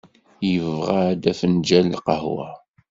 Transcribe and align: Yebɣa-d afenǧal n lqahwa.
Yebɣa-d 0.49 1.23
afenǧal 1.31 1.85
n 1.87 1.93
lqahwa. 1.99 2.49